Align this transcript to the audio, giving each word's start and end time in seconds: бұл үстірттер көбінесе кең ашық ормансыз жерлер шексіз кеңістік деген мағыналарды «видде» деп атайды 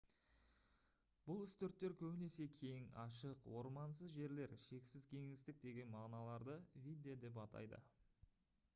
бұл 1.25 1.41
үстірттер 1.47 1.93
көбінесе 1.99 2.47
кең 2.61 2.87
ашық 3.03 3.45
ормансыз 3.59 4.17
жерлер 4.21 4.57
шексіз 4.65 5.05
кеңістік 5.13 5.63
деген 5.67 5.91
мағыналарды 5.97 6.59
«видде» 6.87 7.19
деп 7.27 7.41
атайды 7.47 7.85